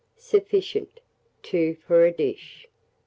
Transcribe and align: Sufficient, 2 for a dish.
Sufficient, 0.17 0.99
2 1.43 1.75
for 1.75 2.03
a 2.05 2.11
dish. 2.11 2.67